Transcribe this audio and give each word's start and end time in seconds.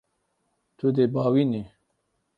Tu 0.77 0.87
dê 0.95 1.05
biavînî. 1.13 1.63